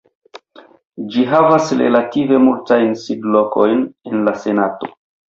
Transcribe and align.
Ĝi 1.15 1.25
havas 1.33 1.67
relative 1.81 2.39
multajn 2.45 2.95
sidlokojn 3.01 3.83
en 4.13 4.25
la 4.29 4.33
senato. 4.47 4.91